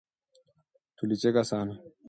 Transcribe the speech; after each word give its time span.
Tulicheka 0.95 1.43
sana 1.49 1.75